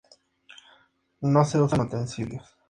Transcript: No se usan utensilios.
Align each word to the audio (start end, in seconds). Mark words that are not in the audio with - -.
No 1.19 1.45
se 1.45 1.61
usan 1.61 1.81
utensilios. 1.81 2.57